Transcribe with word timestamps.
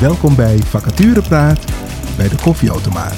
Welkom 0.00 0.36
bij 0.36 0.58
Vacaturepraat 0.58 1.64
bij 2.16 2.28
de 2.28 2.36
koffieautomaat. 2.42 3.14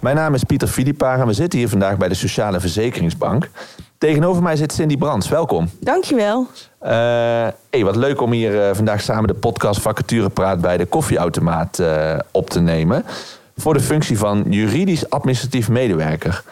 Mijn 0.00 0.16
naam 0.16 0.34
is 0.34 0.44
Pieter 0.44 0.68
Filipaar 0.68 1.20
en 1.20 1.26
we 1.26 1.32
zitten 1.32 1.58
hier 1.58 1.68
vandaag 1.68 1.96
bij 1.96 2.08
de 2.08 2.14
Sociale 2.14 2.60
Verzekeringsbank. 2.60 3.50
Tegenover 3.98 4.42
mij 4.42 4.56
zit 4.56 4.72
Cindy 4.72 4.96
Brands. 4.96 5.28
Welkom. 5.28 5.68
Dankjewel. 5.80 6.46
Uh, 6.82 6.88
hey, 7.70 7.84
wat 7.84 7.96
leuk 7.96 8.20
om 8.20 8.32
hier 8.32 8.54
uh, 8.54 8.74
vandaag 8.74 9.00
samen 9.00 9.26
de 9.26 9.34
podcast 9.34 9.80
Vacaturepraat 9.80 10.60
bij 10.60 10.76
de 10.76 10.86
koffieautomaat 10.86 11.78
uh, 11.78 12.18
op 12.30 12.50
te 12.50 12.60
nemen. 12.60 13.04
Voor 13.56 13.74
de 13.74 13.80
functie 13.80 14.18
van 14.18 14.44
juridisch 14.48 15.10
administratief 15.10 15.68
medewerker. 15.68 16.44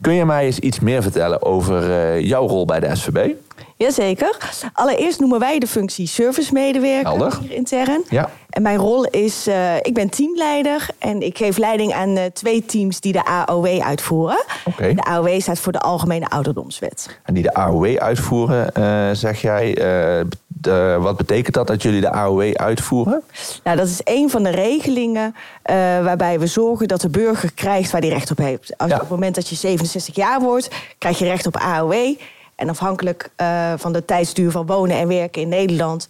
Kun 0.00 0.14
je 0.14 0.24
mij 0.24 0.44
eens 0.44 0.58
iets 0.58 0.80
meer 0.80 1.02
vertellen 1.02 1.42
over 1.42 2.20
jouw 2.20 2.46
rol 2.46 2.64
bij 2.64 2.80
de 2.80 2.96
SVB? 2.96 3.34
Jazeker. 3.76 4.36
Allereerst 4.72 5.20
noemen 5.20 5.38
wij 5.38 5.58
de 5.58 5.66
functie 5.66 6.06
servicemedewerker 6.06 7.12
Helder. 7.12 7.38
hier 7.40 7.52
intern. 7.52 8.04
Ja. 8.08 8.30
En 8.50 8.62
mijn 8.62 8.78
rol 8.78 9.04
is, 9.04 9.48
uh, 9.48 9.76
ik 9.76 9.94
ben 9.94 10.08
teamleider 10.08 10.88
en 10.98 11.22
ik 11.22 11.38
geef 11.38 11.56
leiding 11.56 11.92
aan 11.92 12.16
uh, 12.16 12.24
twee 12.24 12.64
teams 12.64 13.00
die 13.00 13.12
de 13.12 13.24
AOW 13.24 13.80
uitvoeren. 13.80 14.44
Okay. 14.64 14.94
De 14.94 15.02
AOW 15.02 15.40
staat 15.40 15.58
voor 15.58 15.72
de 15.72 15.80
Algemene 15.80 16.28
Ouderdomswet. 16.28 17.18
En 17.22 17.34
die 17.34 17.42
de 17.42 17.54
AOW 17.54 17.96
uitvoeren, 17.96 18.70
uh, 18.78 19.10
zeg 19.12 19.40
jij, 19.40 19.74
de, 20.46 20.96
wat 21.00 21.16
betekent 21.16 21.54
dat 21.54 21.66
dat 21.66 21.82
jullie 21.82 22.00
de 22.00 22.10
AOW 22.10 22.54
uitvoeren? 22.54 23.22
Nou, 23.64 23.76
dat 23.76 23.86
is 23.86 24.00
een 24.04 24.30
van 24.30 24.42
de 24.42 24.50
regelingen 24.50 25.34
waarbij 26.02 26.38
we 26.38 26.46
zorgen 26.46 26.88
dat 26.88 27.00
de 27.00 27.08
burger 27.08 27.52
krijgt 27.52 27.90
waar 27.90 28.00
hij 28.00 28.10
recht 28.10 28.30
op 28.30 28.38
heeft. 28.38 28.74
Als 28.76 28.90
Ja. 28.90 28.94
Op 28.94 29.00
het 29.00 29.10
moment 29.10 29.34
dat 29.34 29.48
je 29.48 29.54
67 29.54 30.14
jaar 30.14 30.40
wordt, 30.40 30.68
krijg 30.98 31.18
je 31.18 31.24
recht 31.24 31.46
op 31.46 31.56
AOW. 31.56 31.94
En 32.56 32.68
afhankelijk 32.68 33.30
uh, 33.40 33.72
van 33.76 33.92
de 33.92 34.04
tijdsduur 34.04 34.50
van 34.50 34.66
wonen 34.66 34.96
en 34.96 35.08
werken 35.08 35.42
in 35.42 35.48
Nederland 35.48 36.08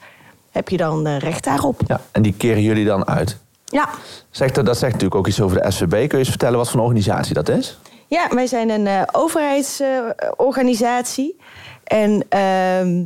heb 0.51 0.69
je 0.69 0.77
dan 0.77 1.07
uh, 1.07 1.19
recht 1.19 1.45
daarop. 1.45 1.81
Ja, 1.87 2.01
en 2.13 2.23
die 2.23 2.33
keren 2.33 2.63
jullie 2.63 2.85
dan 2.85 3.07
uit? 3.07 3.37
Ja. 3.65 3.89
Zegt, 4.31 4.55
dat 4.55 4.67
zegt 4.67 4.93
natuurlijk 4.93 5.15
ook 5.15 5.27
iets 5.27 5.41
over 5.41 5.63
de 5.63 5.71
SVB. 5.71 5.91
Kun 5.91 6.09
je 6.09 6.19
eens 6.19 6.29
vertellen 6.29 6.59
wat 6.59 6.69
voor 6.69 6.79
een 6.79 6.85
organisatie 6.85 7.35
dat 7.35 7.49
is? 7.49 7.79
Ja, 8.07 8.29
wij 8.31 8.47
zijn 8.47 8.71
een 8.71 8.87
uh, 8.87 9.03
overheidsorganisatie. 9.13 11.37
en 11.85 12.25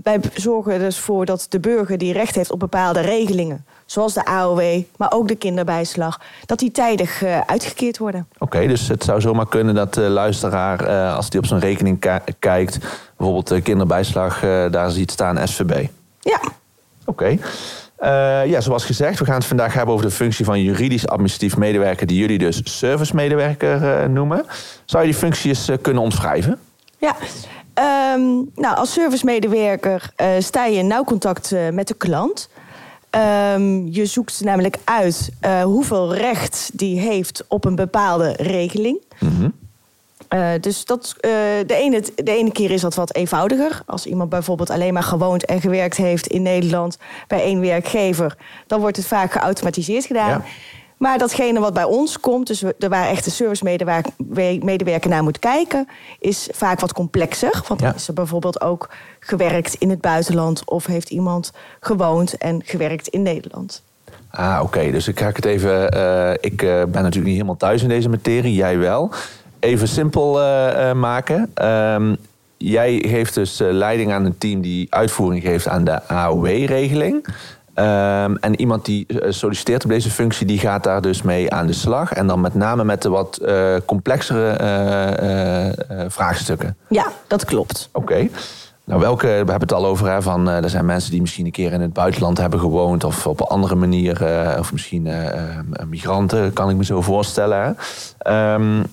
wij 0.03 0.21
zorgen 0.35 0.79
dus 0.79 0.99
voor 0.99 1.25
dat 1.25 1.47
de 1.49 1.61
burger 1.61 1.99
die 1.99 2.13
recht 2.13 2.35
heeft 2.35 2.51
op 2.51 2.59
bepaalde 2.59 3.01
regelingen... 3.01 3.65
zoals 3.91 4.15
de 4.15 4.25
AOW, 4.25 4.83
maar 4.97 5.13
ook 5.13 5.29
de 5.29 5.35
kinderbijslag... 5.35 6.21
dat 6.47 6.59
die 6.59 6.71
tijdig 6.71 7.23
uitgekeerd 7.47 7.99
worden. 7.99 8.27
Oké, 8.35 8.45
okay, 8.45 8.67
dus 8.67 8.89
het 8.89 9.05
zou 9.05 9.21
zomaar 9.21 9.49
kunnen 9.49 9.75
dat 9.75 9.95
de 9.95 10.01
luisteraar... 10.09 10.87
als 11.15 11.31
die 11.31 11.41
op 11.41 11.47
zijn 11.47 11.61
rekening 11.61 11.99
kijkt 12.39 12.79
bijvoorbeeld 13.21 13.49
de 13.49 13.61
kinderbijslag, 13.61 14.43
uh, 14.43 14.71
daar 14.71 14.91
ziet 14.91 15.11
staan 15.11 15.49
SVB. 15.49 15.87
Ja. 16.21 16.41
Oké. 17.05 17.39
Okay. 17.39 17.41
Uh, 18.45 18.51
ja, 18.51 18.61
zoals 18.61 18.85
gezegd, 18.85 19.19
we 19.19 19.25
gaan 19.25 19.35
het 19.35 19.45
vandaag 19.45 19.75
hebben 19.75 19.95
over 19.95 20.07
de 20.07 20.13
functie 20.13 20.45
van 20.45 20.63
juridisch 20.63 21.09
administratief 21.09 21.57
medewerker, 21.57 22.07
die 22.07 22.19
jullie 22.19 22.39
dus 22.39 22.61
service 22.65 23.15
medewerker 23.15 24.03
uh, 24.03 24.09
noemen. 24.09 24.45
Zou 24.85 25.05
je 25.05 25.11
die 25.11 25.19
functies 25.19 25.69
kunnen 25.81 26.03
omschrijven? 26.03 26.59
Ja. 26.99 27.17
Um, 28.15 28.51
nou, 28.55 28.77
als 28.77 28.93
servicemedewerker 28.93 30.11
sta 30.39 30.65
je 30.65 30.79
in 30.79 30.87
nauw 30.87 31.05
contact 31.05 31.55
met 31.73 31.89
de 31.89 31.95
klant. 31.95 32.49
Um, 33.55 33.89
je 33.91 34.07
zoekt 34.07 34.41
namelijk 34.45 34.77
uit 34.85 35.31
hoeveel 35.63 36.15
recht 36.15 36.71
die 36.73 37.01
heeft 37.01 37.45
op 37.49 37.65
een 37.65 37.75
bepaalde 37.75 38.33
regeling. 38.33 39.01
Mm 39.19 39.29
-hmm. 39.29 39.53
Uh, 40.35 40.51
dus 40.61 40.85
dat, 40.85 41.15
uh, 41.17 41.31
de, 41.67 41.75
ene, 41.75 42.03
de 42.15 42.31
ene 42.31 42.53
keer 42.53 42.71
is 42.71 42.81
dat 42.81 42.95
wat 42.95 43.15
eenvoudiger. 43.15 43.83
Als 43.87 44.07
iemand 44.07 44.31
bijvoorbeeld 44.31 44.71
alleen 44.71 44.93
maar 44.93 45.03
gewoond 45.03 45.45
en 45.45 45.61
gewerkt 45.61 45.97
heeft 45.97 46.27
in 46.27 46.43
Nederland 46.43 46.99
bij 47.27 47.43
één 47.43 47.61
werkgever, 47.61 48.37
dan 48.67 48.81
wordt 48.81 48.97
het 48.97 49.07
vaak 49.07 49.33
geautomatiseerd 49.33 50.05
gedaan. 50.05 50.29
Ja. 50.29 50.43
Maar 51.01 51.19
datgene 51.19 51.61
wat 51.61 51.75
bij 51.75 51.85
ons 51.85 52.21
komt, 52.21 52.47
dus 52.47 52.63
er 52.63 52.89
waar 52.89 53.09
echt 53.09 53.25
de 53.25 53.31
service-medewerker 53.31 55.11
naar 55.11 55.23
moet 55.23 55.39
kijken, 55.39 55.89
is 56.19 56.49
vaak 56.53 56.81
wat 56.81 56.93
complexer. 56.93 57.63
Want 57.69 57.81
Ja. 57.81 57.95
is 57.95 58.09
er 58.09 58.15
bijvoorbeeld 58.15 58.61
ook 58.61 58.91
gewerkt 59.21 59.75
in 59.75 59.91
het 59.91 60.01
buitenland 60.01 60.65
of 60.65 60.87
heeft 60.87 61.11
iemand 61.11 61.53
gewoond 61.81 62.39
en 62.39 62.63
gewerkt 62.65 63.09
in 63.09 63.23
Nederland. 63.23 63.83
Ah, 64.31 64.61
oké. 64.63 64.91
Dus 64.91 65.09
ik 65.09 65.21
ga 65.21 65.27
het 65.27 65.45
even. 65.45 65.97
Uh, 65.97 66.33
ik 66.41 66.57
ben 66.57 66.91
natuurlijk 66.91 67.25
niet 67.25 67.35
helemaal 67.35 67.57
thuis 67.57 67.83
in 67.83 67.89
deze 67.89 68.09
materie, 68.09 68.55
jij 68.55 68.79
wel 68.79 69.11
even 69.61 69.89
simpel 69.89 70.41
uh, 70.41 70.69
uh, 70.77 70.93
maken. 70.93 71.53
Um, 71.63 72.17
jij 72.57 73.05
geeft 73.07 73.35
dus 73.35 73.59
leiding 73.59 74.13
aan 74.13 74.25
een 74.25 74.39
team 74.39 74.61
die 74.61 74.87
uitvoering 74.95 75.43
geeft 75.43 75.69
aan 75.69 75.85
de 75.85 76.03
AOW-regeling. 76.09 77.27
Um, 77.81 78.37
en 78.37 78.61
iemand 78.61 78.85
die 78.85 79.07
solliciteert 79.29 79.85
op 79.85 79.91
deze 79.91 80.11
functie, 80.11 80.47
die 80.47 80.59
gaat 80.59 80.85
daar 80.85 81.01
dus 81.01 81.23
mee 81.23 81.53
aan 81.53 81.67
de 81.67 81.73
slag. 81.73 82.13
En 82.13 82.27
dan 82.27 82.41
met 82.41 82.55
name 82.55 82.85
met 82.85 83.03
de 83.03 83.09
wat 83.09 83.41
complexere 83.85 84.57
vraagstukken. 86.09 86.77
Ja, 86.89 87.07
dat 87.27 87.45
klopt. 87.45 87.89
Oké. 87.93 88.13
Okay. 88.13 88.31
Nou, 88.85 89.03
welke, 89.03 89.27
we 89.27 89.33
hebben 89.33 89.61
het 89.61 89.73
al 89.73 89.87
over, 89.87 90.11
hè, 90.11 90.23
van, 90.23 90.49
er 90.49 90.71
zijn 90.71 90.85
mensen 90.85 91.11
die 91.11 91.21
misschien 91.21 91.45
een 91.45 91.53
keer 91.53 91.73
in 91.73 91.81
het 91.81 91.93
buitenland 91.93 92.39
hebben 92.39 92.61
gewoond 92.61 93.05
of 93.05 93.27
op 93.27 93.41
een 93.41 93.47
andere 93.47 93.75
manier, 93.75 94.25
of 94.59 94.73
misschien 94.73 95.09
migranten, 95.87 96.53
kan 96.53 96.71
ik 96.71 96.77
me 96.77 96.85
zo 96.85 97.01
voorstellen. 97.01 97.77
Um, 98.27 98.87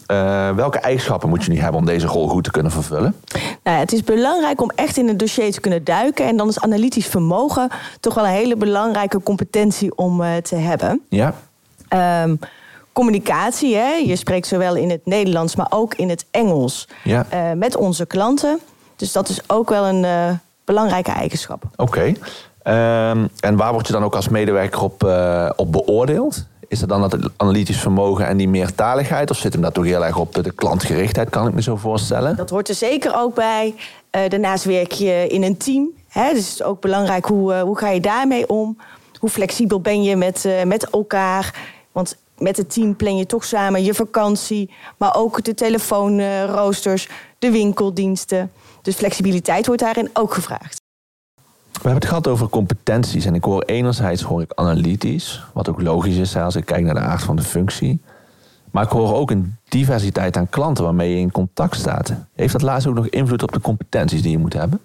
welke 0.56 0.80
eigenschappen 0.80 1.30
moet 1.30 1.44
je 1.44 1.52
nu 1.52 1.60
hebben 1.60 1.80
om 1.80 1.86
deze 1.86 2.08
rol 2.08 2.28
goed 2.28 2.44
te 2.44 2.52
kunnen 2.52 2.72
vervullen? 2.72 3.16
Nou, 3.68 3.80
het 3.80 3.94
is 3.94 4.04
belangrijk 4.04 4.62
om 4.62 4.72
echt 4.76 4.98
in 4.98 5.08
het 5.08 5.20
dossier 5.20 5.52
te 5.52 5.62
kunnen 5.62 5.84
duiken 5.84 6.26
en 6.26 6.38
dan 6.38 6.48
is 6.48 6.60
analytisch 6.60 7.06
vermogen 7.06 7.70
toch 8.00 8.14
wel 8.14 8.24
een 8.24 8.32
hele 8.32 8.56
belangrijke 8.56 9.24
competentie 9.24 9.96
om 9.96 10.24
te 10.42 10.56
hebben. 10.56 11.02
Ja. 11.10 11.34
Um, 12.24 12.40
communicatie, 12.92 13.76
hè? 13.76 13.94
je 13.94 14.16
spreekt 14.16 14.48
zowel 14.48 14.76
in 14.76 14.90
het 14.90 15.06
Nederlands, 15.06 15.56
maar 15.56 15.68
ook 15.70 15.96
in 15.96 16.10
het 16.10 16.26
Engels 16.32 16.88
ja. 17.04 17.26
met 17.56 17.76
onze 17.76 18.06
klanten. 18.06 18.60
Dus 18.96 19.12
dat 19.12 19.30
is 19.30 19.50
ook 19.50 19.70
wel 19.70 19.86
een 19.86 20.04
uh, 20.04 20.30
belangrijke 20.66 21.12
eigenschap. 21.12 21.64
Oké. 21.76 22.16
Okay. 22.64 23.10
Um, 23.12 23.30
en 23.40 23.56
waar 23.56 23.74
word 23.74 23.88
je 23.88 23.94
dan 23.94 24.04
ook 24.04 24.16
als 24.16 24.30
medewerker 24.30 24.82
op, 24.82 25.04
op 25.56 25.72
beoordeeld? 25.72 26.46
Is 26.68 26.80
dat 26.80 26.90
dan 26.90 27.10
dat 27.10 27.30
analytisch 27.38 27.80
vermogen 27.80 28.28
en 28.28 28.38
die 28.38 28.48
meertaligheid? 28.48 29.30
Of 29.30 29.38
zit 29.38 29.54
hem 29.54 29.62
dat 29.62 29.74
toch 29.74 29.86
heel 29.86 30.06
erg 30.06 30.18
op 30.18 30.34
de 30.34 30.52
klantgerichtheid, 30.52 31.30
kan 31.30 31.48
ik 31.48 31.54
me 31.54 31.62
zo 31.62 31.76
voorstellen? 31.76 32.36
Dat 32.36 32.50
hoort 32.50 32.70
er 32.70 32.76
zeker 32.76 33.16
ook 33.16 33.36
bij. 33.36 33.76
Uh, 34.12 34.30
daarnaast 34.30 34.64
werk 34.64 34.92
je 34.92 35.28
in 35.28 35.44
een 35.44 35.58
team. 35.58 35.90
Hè? 36.08 36.34
Dus 36.34 36.46
het 36.46 36.54
is 36.54 36.64
ook 36.64 36.82
belangrijk 36.82 37.26
hoe, 37.26 37.54
hoe 37.54 37.78
ga 37.78 37.90
je 37.90 38.00
daarmee 38.00 38.50
om? 38.50 38.78
Hoe 39.20 39.30
flexibel 39.30 39.82
ben 39.82 40.04
je 40.04 40.16
met, 40.16 40.48
met 40.66 40.90
elkaar? 40.90 41.56
Want 41.92 42.18
met 42.38 42.58
het 42.58 42.74
team 42.74 42.96
plan 42.96 43.18
je 43.18 43.26
toch 43.26 43.44
samen 43.44 43.84
je 43.84 43.94
vakantie, 43.94 44.72
maar 44.98 45.16
ook 45.16 45.44
de 45.44 45.54
telefoonroosters, 45.54 47.10
de 47.40 47.52
winkeldiensten. 47.52 48.52
Dus 48.82 48.96
flexibiliteit 48.96 49.66
wordt 49.66 49.82
daarin 49.82 50.10
ook 50.14 50.34
gevraagd. 50.34 50.86
We 51.78 51.84
hebben 51.84 52.02
het 52.02 52.10
gehad 52.10 52.28
over 52.28 52.50
competenties 52.50 53.26
en 53.26 53.36
ik 53.36 53.44
hoor 53.44 53.64
enerzijds 53.64 54.22
hoor 54.22 54.42
ik 54.42 54.52
analytisch, 54.56 55.44
wat 55.54 55.70
ook 55.70 55.82
logisch 55.82 56.16
is 56.16 56.36
als 56.36 56.56
ik 56.56 56.66
kijk 56.66 56.84
naar 56.84 56.94
de 56.94 57.00
aard 57.00 57.24
van 57.24 57.36
de 57.36 57.42
functie. 57.42 58.02
Maar 58.72 58.84
ik 58.84 58.90
hoor 58.90 59.14
ook 59.14 59.32
een 59.32 59.56
diversiteit 59.70 60.38
aan 60.38 60.50
klanten 60.50 60.84
waarmee 60.84 61.10
je 61.12 61.20
in 61.20 61.32
contact 61.32 61.76
staat. 61.76 62.14
Heeft 62.36 62.52
dat 62.52 62.62
laatst 62.62 62.88
ook 62.88 62.96
nog 62.96 63.08
invloed 63.08 63.44
op 63.44 63.52
de 63.52 63.62
competenties 63.62 64.22
die 64.22 64.32
je 64.32 64.38
moet 64.38 64.54
hebben? 64.54 64.80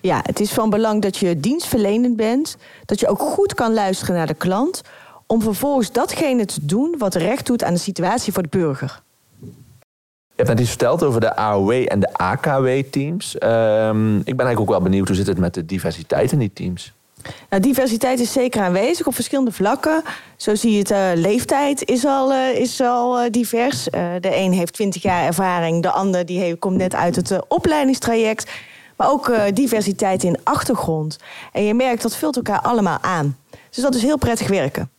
Ja, 0.00 0.20
het 0.22 0.40
is 0.40 0.52
van 0.52 0.70
belang 0.70 1.02
dat 1.02 1.16
je 1.16 1.40
dienstverlenend 1.40 2.16
bent, 2.16 2.56
dat 2.84 3.00
je 3.00 3.08
ook 3.08 3.20
goed 3.20 3.54
kan 3.54 3.74
luisteren 3.74 4.14
naar 4.14 4.26
de 4.26 4.34
klant, 4.34 4.82
om 5.26 5.42
vervolgens 5.42 5.92
datgene 5.92 6.44
te 6.44 6.66
doen 6.66 6.94
wat 6.98 7.14
recht 7.14 7.46
doet 7.46 7.64
aan 7.64 7.74
de 7.74 7.80
situatie 7.80 8.32
voor 8.32 8.42
de 8.42 8.48
burger. 8.58 9.02
Je 10.36 10.42
hebt 10.42 10.48
net 10.48 10.60
iets 10.60 10.68
verteld 10.68 11.02
over 11.02 11.20
de 11.20 11.36
AOW 11.36 11.70
en 11.70 12.00
de 12.00 12.12
AKW-teams. 12.12 13.34
Um, 13.34 14.16
ik 14.16 14.24
ben 14.36 14.46
eigenlijk 14.46 14.60
ook 14.60 14.68
wel 14.68 14.80
benieuwd 14.80 15.06
hoe 15.06 15.16
zit 15.16 15.26
het 15.26 15.38
met 15.38 15.54
de 15.54 15.66
diversiteit 15.66 16.32
in 16.32 16.38
die 16.38 16.50
teams? 16.52 16.92
Nou, 17.50 17.62
diversiteit 17.62 18.20
is 18.20 18.32
zeker 18.32 18.62
aanwezig 18.62 19.06
op 19.06 19.14
verschillende 19.14 19.52
vlakken. 19.52 20.02
Zo 20.36 20.54
zie 20.54 20.72
je 20.72 20.78
het, 20.78 20.90
uh, 20.90 21.10
leeftijd 21.14 21.84
is 21.84 22.04
al, 22.04 22.32
uh, 22.32 22.60
is 22.60 22.80
al 22.80 23.24
uh, 23.24 23.30
divers. 23.30 23.84
de 23.84 24.36
een 24.36 24.52
heeft 24.52 24.72
20 24.72 25.02
jaar 25.02 25.24
ervaring, 25.26 25.82
de 25.82 25.90
ander 25.90 26.26
die 26.26 26.40
heeft, 26.40 26.58
komt 26.58 26.76
net 26.76 26.94
uit 26.94 27.16
het 27.16 27.48
opleidingstraject. 27.48 28.50
Maar 28.96 29.10
ook 29.10 29.32
diversiteit 29.54 30.22
in 30.22 30.38
achtergrond. 30.42 31.18
En 31.52 31.62
je 31.62 31.74
merkt 31.74 32.02
dat 32.02 32.16
vult 32.16 32.36
elkaar 32.36 32.60
allemaal 32.60 32.98
aan. 33.00 33.36
Dus 33.70 33.82
dat 33.82 33.94
is 33.94 34.02
heel 34.02 34.18
prettig 34.18 34.48
werken. 34.48 34.90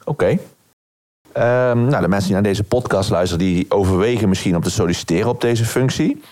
Oké. 0.00 0.10
Okay. 0.10 0.40
Um, 1.38 1.86
nou, 1.86 2.02
de 2.02 2.08
mensen 2.08 2.24
die 2.24 2.32
naar 2.32 2.42
deze 2.42 2.64
podcast 2.64 3.10
luisteren, 3.10 3.44
die 3.44 3.66
overwegen 3.68 4.28
misschien 4.28 4.56
om 4.56 4.62
te 4.62 4.70
solliciteren 4.70 5.28
op 5.28 5.40
deze 5.40 5.64
functie. 5.64 6.22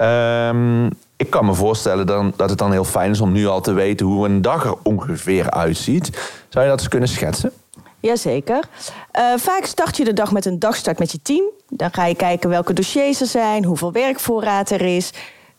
Um, 0.00 0.90
ik 1.16 1.30
kan 1.30 1.44
me 1.44 1.54
voorstellen 1.54 2.06
dan, 2.06 2.32
dat 2.36 2.50
het 2.50 2.58
dan 2.58 2.72
heel 2.72 2.84
fijn 2.84 3.10
is 3.10 3.20
om 3.20 3.32
nu 3.32 3.46
al 3.46 3.60
te 3.60 3.72
weten 3.72 4.06
hoe 4.06 4.26
een 4.26 4.42
dag 4.42 4.64
er 4.64 4.74
ongeveer 4.82 5.50
uitziet. 5.50 6.10
Zou 6.48 6.64
je 6.64 6.70
dat 6.70 6.80
eens 6.80 6.88
kunnen 6.88 7.08
schetsen? 7.08 7.52
Jazeker. 8.00 8.64
Uh, 9.18 9.22
vaak 9.36 9.64
start 9.64 9.96
je 9.96 10.04
de 10.04 10.12
dag 10.12 10.32
met 10.32 10.44
een 10.44 10.58
dagstart 10.58 10.98
met 10.98 11.12
je 11.12 11.18
team. 11.22 11.44
Dan 11.68 11.92
ga 11.92 12.06
je 12.06 12.14
kijken 12.14 12.50
welke 12.50 12.72
dossiers 12.72 13.20
er 13.20 13.26
zijn, 13.26 13.64
hoeveel 13.64 13.92
werkvoorraad 13.92 14.70
er 14.70 14.80
is. 14.80 15.10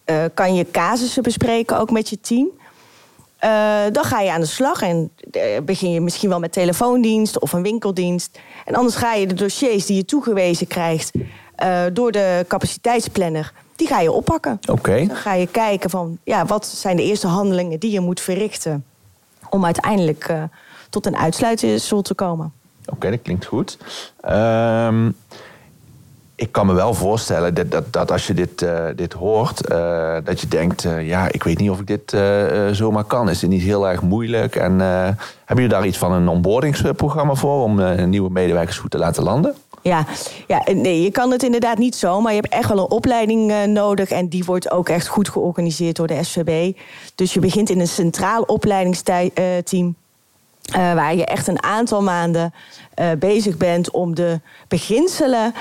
Uh, 0.05 0.23
kan 0.33 0.55
je 0.55 0.71
casussen 0.71 1.23
bespreken 1.23 1.79
ook 1.79 1.91
met 1.91 2.09
je 2.09 2.19
team. 2.19 2.47
Eh, 3.38 3.84
dan 3.92 4.04
ga 4.04 4.19
je 4.19 4.31
aan 4.31 4.42
de 4.42 4.48
slag 4.48 4.81
en 4.81 5.12
eh, 5.31 5.42
begin 5.62 5.92
je 5.92 6.01
misschien 6.01 6.30
wel 6.30 6.39
met 6.39 6.51
telefoondienst 6.51 7.39
of 7.39 7.54
een 7.54 7.62
winkeldienst. 7.62 8.39
En 8.66 8.75
anders 8.75 8.95
ga 8.95 9.13
je 9.13 9.28
de 9.28 9.34
dossiers 9.34 9.86
die 9.86 9.95
je 9.95 10.06
toegewezen 10.06 10.68
krijgt 10.68 11.12
eh, 11.56 11.84
door 11.94 12.12
de 12.12 12.45
capaciteitsplanner, 12.48 13.54
die 13.75 13.88
ga 13.88 14.00
je 14.00 14.12
oppakken. 14.12 14.60
Oké. 14.69 15.06
Dan 15.07 15.16
ga 15.16 15.34
je 15.34 15.48
kijken 15.48 15.89
van, 15.89 16.18
ja, 16.24 16.45
wat 16.45 16.66
zijn 16.66 16.95
de 16.95 17.04
eerste 17.04 17.28
handelingen 17.28 17.80
die 17.80 17.92
je 17.92 18.00
moet 18.00 18.22
verrichten 18.22 18.86
om 19.50 19.66
uiteindelijk 19.66 20.34
tot 20.89 21.06
een 21.06 21.18
uitsluitsel 21.18 22.01
te 22.01 22.13
komen. 22.13 22.54
Oké, 22.86 23.10
dat 23.10 23.22
klinkt 23.22 23.45
goed. 23.45 23.78
Ehm, 24.22 25.12
ik 26.39 26.51
kan 26.51 26.66
me 26.66 26.74
wel 26.74 26.94
voorstellen 26.94 27.54
dat, 27.54 27.72
dat, 27.72 27.94
dat 27.94 28.12
als 28.12 28.28
je 28.28 28.34
dit, 28.34 28.62
eh, 28.62 28.86
dit 28.95 29.13
hoort, 29.13 29.68
eh, 29.68 30.18
dat 30.24 30.42
je 30.42 30.48
denkt, 30.48 30.86
eh, 30.86 31.07
ja, 31.07 31.31
ik 31.31 31.44
weet 31.44 31.60
niet 31.60 31.69
of 31.69 31.80
ik 31.80 31.88
dit 31.88 32.16
zomaar 32.72 33.04
kan. 33.04 33.30
Is 33.30 33.42
het 33.42 33.50
niet 33.50 33.62
heel 33.62 33.89
erg 33.89 34.01
moeilijk? 34.01 34.56
En 34.56 34.80
hebben 34.80 35.16
jullie 35.45 35.68
daar 35.68 35.86
iets 35.86 35.98
van 35.98 36.12
een 36.12 36.28
onboardingsprogramma 36.28 37.34
voor 37.34 37.63
om 37.63 38.10
nieuwe 38.10 38.30
medewerkers 38.30 38.78
goed 38.78 38.92
te 38.92 38.98
laten 38.98 39.24
landen? 39.24 39.56
Ja, 39.81 40.06
ja, 40.48 40.63
nee, 40.74 41.01
je 41.01 41.12
kan 41.12 41.31
het 41.31 41.44
inderdaad 41.44 41.78
niet 41.78 41.95
zo, 41.95 42.22
maar 42.22 42.34
je 42.34 42.39
hebt 42.42 42.54
echt 42.54 42.69
wel 42.69 42.78
een 42.78 42.92
opleiding 42.92 43.66
nodig. 43.66 44.10
En 44.10 44.28
die 44.28 44.44
wordt 44.44 44.72
ook 44.72 44.89
echt 44.89 45.07
goed 45.07 45.30
georganiseerd 45.30 45.95
door 45.95 46.07
de 46.07 46.24
SVB. 46.24 46.78
Dus 47.16 47.34
je 47.34 47.39
begint 47.39 47.69
in 47.69 47.80
een 47.80 47.88
centraal 47.88 48.42
opleidingsteam. 48.42 49.95
waar 50.72 51.16
je 51.16 51.25
echt 51.25 51.48
een 51.48 51.63
aantal 51.63 52.01
maanden 52.01 52.54
bezig 53.19 53.57
bent 53.57 53.92
om 53.92 54.16
de 54.16 54.39
beginselen 54.68 55.54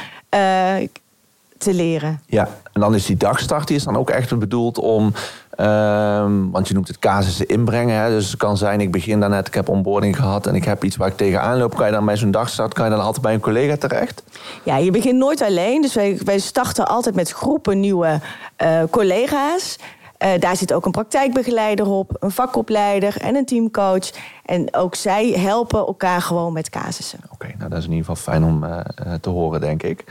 te 1.59 1.75
leren. 1.75 2.21
Ja, 2.27 2.49
en 2.73 2.81
dan 2.81 2.95
is 2.95 3.07
die 3.07 3.17
dagstart 3.17 3.69
die 3.69 3.77
is 3.77 3.85
dan 3.85 3.97
ook 3.97 4.11
echt 4.11 4.39
bedoeld 4.39 4.79
om, 4.79 5.13
ehm, 5.51 6.51
want 6.51 6.69
je 6.69 6.75
noemt 6.75 6.89
het 6.89 6.99
casussen 6.99 7.47
inbrengen. 7.47 8.01
Hè? 8.01 8.11
Dus 8.11 8.31
het 8.31 8.37
kan 8.37 8.57
zijn, 8.57 8.81
ik 8.81 8.91
begin 8.91 9.21
daarnet, 9.21 9.47
ik 9.47 9.55
heb 9.55 9.69
onboarding 9.69 10.17
gehad 10.17 10.47
en 10.47 10.55
ik 10.55 10.65
heb 10.65 10.85
iets 10.85 10.97
waar 10.97 11.09
ik 11.09 11.17
tegenaan 11.17 11.59
loop. 11.59 11.77
Kan 11.77 11.87
je 11.87 11.93
dan 11.93 12.05
bij 12.05 12.17
zo'n 12.17 12.31
dagstart, 12.31 12.75
kan 12.75 12.85
je 12.85 12.91
dan 12.91 13.01
altijd 13.01 13.23
bij 13.23 13.35
een 13.35 13.41
collega 13.41 13.77
terecht? 13.77 14.23
Ja, 14.63 14.77
je 14.77 14.91
begint 14.91 15.19
nooit 15.19 15.43
alleen. 15.43 15.83
Dus 15.83 15.95
wij, 15.95 16.21
wij 16.25 16.39
starten 16.39 16.87
altijd 16.87 17.15
met 17.15 17.31
groepen 17.31 17.81
nieuwe 17.81 18.21
eh, 18.57 18.83
collega's. 18.91 19.77
Eh, 20.19 20.31
daar 20.39 20.57
zit 20.57 20.73
ook 20.73 20.85
een 20.85 20.91
praktijkbegeleider 20.91 21.87
op, 21.87 22.17
een 22.21 22.31
vakopleider 22.31 23.17
en 23.21 23.37
een 23.37 23.45
teamcoach. 23.45 24.11
En 24.45 24.75
ook 24.75 24.95
zij 24.95 25.29
helpen 25.29 25.79
elkaar 25.79 26.23
gewoon 26.23 26.53
met 26.53 26.71
casussen. 26.71 27.19
Oké, 27.33 27.55
nou 27.59 27.71
dat 27.71 27.79
is 27.79 27.85
in 27.85 27.93
ieder 27.93 28.07
geval 28.07 28.33
fijn 28.33 28.45
om 28.45 28.65
eh, 28.65 28.79
eh, 28.95 29.13
te 29.21 29.31
horen, 29.31 29.61
denk 29.61 29.83
ik. 29.83 30.05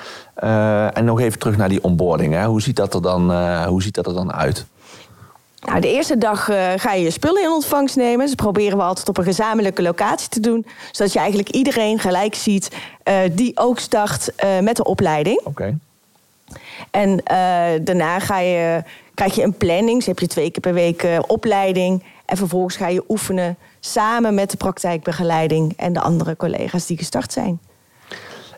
En 0.94 1.06
nog 1.06 1.20
even 1.20 1.40
terug 1.40 1.58
naar 1.58 1.70
die 1.70 1.84
onboarding. 1.84 2.34
Hè? 2.34 2.46
Hoe, 2.46 2.62
ziet 2.62 2.76
dat 2.76 2.94
er 2.94 3.02
dan, 3.02 3.54
hoe 3.66 3.82
ziet 3.82 3.94
dat 3.94 4.08
er 4.08 4.14
dan 4.14 4.34
uit? 4.34 4.66
Nou, 5.60 5.82
de 5.82 5.92
eerste 5.92 6.18
dag 6.18 6.44
ga 6.76 6.94
je 6.94 7.04
je 7.04 7.12
spullen 7.12 7.44
in 7.44 7.50
ontvangst 7.50 7.96
nemen. 7.96 8.26
Dus 8.26 8.36
proberen 8.36 8.78
we 8.78 8.84
altijd 8.84 9.10
op 9.10 9.18
een 9.18 9.24
gezamenlijke 9.24 9.82
locatie 9.82 10.30
te 10.30 10.40
doen. 10.40 10.66
Zodat 10.92 11.14
je 11.14 11.20
eigenlijk 11.20 11.50
iedereen 11.50 12.00
gelijk 12.00 12.36
ziet 12.36 12.76
die 13.32 13.58
ook 13.58 13.80
start 13.80 14.32
met 14.62 14.76
de 14.76 14.84
opleiding. 14.84 15.42
Oké. 15.44 15.78
En 16.92 17.22
daarna 17.84 18.20
ga 18.20 18.40
je, 18.40 18.84
krijg 19.16 19.36
je 19.36 19.44
een 19.44 19.58
planning. 19.58 19.98
Dus 19.98 20.06
heb 20.06 20.20
je 20.20 20.28
twee 20.28 20.52
keer 20.52 20.62
per 20.62 20.74
week 20.74 21.04
eh, 21.04 21.20
opleiding. 21.28 22.04
En 22.26 22.38
vervolgens 22.38 22.76
ga 22.76 22.88
je 22.88 23.04
oefenen 23.08 23.58
samen 23.80 24.34
met 24.34 24.52
de 24.52 24.58
praktijkbegeleiding 24.58 25.74
en 25.78 25.94
de 25.94 26.02
andere 26.02 26.36
collega's 26.36 26.86
die 26.86 26.98
gestart 26.98 27.34
zijn. 27.34 27.60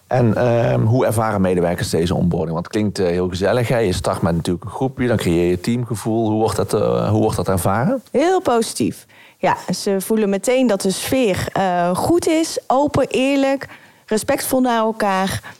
En 0.07 0.36
ehm, 0.36 0.81
hoe 0.81 1.06
ervaren 1.06 1.42
medewerkers 1.42 1.89
deze 1.89 2.15
onboarding? 2.15 2.54
Want 2.54 2.65
het 2.65 2.74
klinkt 2.74 3.00
eh, 3.00 3.06
heel 3.06 3.30
gezellig. 3.30 3.68
Hè? 3.68 3.77
Je 3.77 3.94
start 3.94 4.21
met 4.21 4.36
natuurlijk 4.36 4.65
een 4.65 4.71
groepje, 4.71 5.07
dan 5.07 5.18
creëer 5.18 5.50
je 5.50 5.59
teamgevoel. 5.59 6.30
Hoe 6.30 6.39
wordt 6.39 6.56
dat, 6.56 6.74
eh, 6.74 7.09
hoe 7.09 7.21
wordt 7.21 7.36
dat 7.36 7.48
ervaren? 7.48 8.01
Heel 8.12 8.42
positief. 8.42 9.06
Ja, 9.38 9.57
ze 9.74 9.95
voelen 10.00 10.30
meteen 10.30 10.68
dat 10.68 10.81
de 10.81 10.92
sfeer 10.92 11.48
goed 11.94 12.27
is, 12.27 12.59
open, 12.68 13.07
eerlijk, 13.07 13.68
respectvol 14.06 14.62
naar 14.62 14.80
elkaar. 14.80 15.56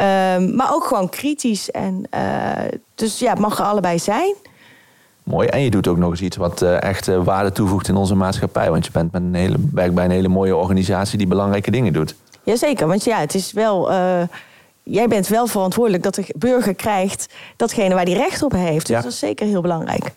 Ehm, 0.00 0.54
maar 0.54 0.74
ook 0.74 0.84
gewoon 0.84 1.08
kritisch. 1.08 1.70
En, 1.70 2.02
eh, 2.10 2.20
dus 2.94 3.18
ja, 3.18 3.30
het 3.30 3.38
mag 3.38 3.58
er 3.58 3.64
allebei 3.64 3.98
zijn. 3.98 4.34
Mooi. 5.22 5.48
En 5.48 5.60
je 5.60 5.70
doet 5.70 5.88
ook 5.88 5.96
nog 5.96 6.10
eens 6.10 6.20
iets 6.20 6.36
wat 6.36 6.62
eh, 6.62 6.82
echt 6.82 7.08
eh, 7.08 7.24
waarde 7.24 7.52
toevoegt 7.52 7.88
in 7.88 7.96
onze 7.96 8.14
maatschappij. 8.14 8.70
Want 8.70 8.84
je 8.84 8.90
bent 8.92 9.12
met 9.12 9.22
een 9.22 9.34
hele, 9.34 9.56
werkt 9.72 9.94
bij 9.94 10.04
een 10.04 10.10
hele 10.10 10.28
mooie 10.28 10.56
organisatie 10.56 11.18
die 11.18 11.26
belangrijke 11.26 11.70
dingen 11.70 11.92
doet. 11.92 12.14
Jazeker, 12.42 12.86
want 12.86 13.04
ja, 13.04 13.18
het 13.18 13.34
is 13.34 13.52
wel. 13.52 13.90
jij 14.82 15.08
bent 15.08 15.28
wel 15.28 15.46
verantwoordelijk 15.46 16.02
dat 16.02 16.14
de 16.14 16.34
burger 16.36 16.74
krijgt 16.74 17.28
datgene 17.56 17.94
waar 17.94 18.04
hij 18.04 18.12
recht 18.12 18.42
op 18.42 18.52
heeft. 18.52 18.86
Dus 18.86 18.96
Ja. 18.96 19.02
dat 19.02 19.12
is 19.12 19.18
zeker 19.18 19.46
heel 19.46 19.60
belangrijk. 19.60 20.12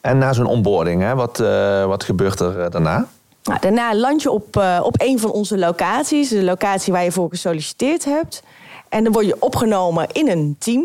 En 0.00 0.18
na 0.18 0.32
zo'n 0.32 0.46
onboarding, 0.46 1.02
hè, 1.02 1.14
wat, 1.14 1.38
wat 1.86 2.04
gebeurt 2.04 2.40
er 2.40 2.70
daarna? 2.70 3.06
Nou, 3.42 3.60
daarna 3.60 3.94
land 3.94 4.22
je 4.22 4.30
op, 4.30 4.56
op 4.82 4.94
een 5.00 5.18
van 5.18 5.30
onze 5.30 5.58
locaties, 5.58 6.28
de 6.28 6.42
locatie 6.44 6.92
waar 6.92 7.04
je 7.04 7.12
voor 7.12 7.28
gesolliciteerd 7.28 8.04
hebt. 8.04 8.42
En 8.88 9.04
dan 9.04 9.12
word 9.12 9.26
je 9.26 9.36
opgenomen 9.38 10.06
in 10.12 10.28
een 10.28 10.56
team. 10.58 10.84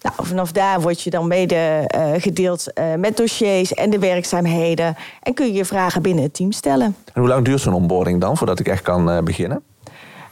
Nou, 0.00 0.14
vanaf 0.18 0.52
daar 0.52 0.80
word 0.80 1.02
je 1.02 1.10
dan 1.10 1.28
mede 1.28 1.84
eh, 1.86 2.10
gedeeld 2.16 2.72
eh, 2.72 2.94
met 2.94 3.16
dossiers 3.16 3.74
en 3.74 3.90
de 3.90 3.98
werkzaamheden. 3.98 4.96
En 5.22 5.34
kun 5.34 5.46
je 5.46 5.52
je 5.52 5.64
vragen 5.64 6.02
binnen 6.02 6.22
het 6.24 6.34
team 6.34 6.52
stellen. 6.52 6.96
En 7.12 7.20
hoe 7.20 7.28
lang 7.28 7.44
duurt 7.44 7.60
zo'n 7.60 7.74
onboarding 7.74 8.20
dan, 8.20 8.36
voordat 8.36 8.58
ik 8.60 8.68
echt 8.68 8.82
kan 8.82 9.10
eh, 9.10 9.22
beginnen? 9.22 9.62